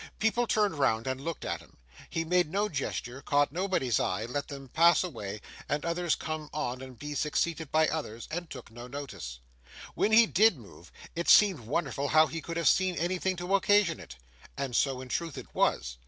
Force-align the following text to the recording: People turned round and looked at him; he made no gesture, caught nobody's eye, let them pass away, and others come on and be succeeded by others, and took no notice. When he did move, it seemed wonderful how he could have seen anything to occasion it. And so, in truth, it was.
People 0.17 0.47
turned 0.47 0.79
round 0.79 1.05
and 1.05 1.21
looked 1.21 1.45
at 1.45 1.59
him; 1.59 1.77
he 2.09 2.25
made 2.25 2.49
no 2.49 2.67
gesture, 2.67 3.21
caught 3.21 3.51
nobody's 3.51 3.99
eye, 3.99 4.25
let 4.25 4.47
them 4.47 4.67
pass 4.67 5.03
away, 5.03 5.39
and 5.69 5.85
others 5.85 6.15
come 6.15 6.49
on 6.51 6.81
and 6.81 6.97
be 6.97 7.13
succeeded 7.13 7.71
by 7.71 7.87
others, 7.87 8.27
and 8.31 8.49
took 8.49 8.71
no 8.71 8.87
notice. 8.87 9.41
When 9.93 10.11
he 10.11 10.25
did 10.25 10.57
move, 10.57 10.91
it 11.15 11.29
seemed 11.29 11.59
wonderful 11.59 12.07
how 12.07 12.25
he 12.25 12.41
could 12.41 12.57
have 12.57 12.67
seen 12.67 12.95
anything 12.95 13.35
to 13.35 13.53
occasion 13.53 13.99
it. 13.99 14.15
And 14.57 14.75
so, 14.75 15.01
in 15.01 15.07
truth, 15.07 15.37
it 15.37 15.53
was. 15.53 15.99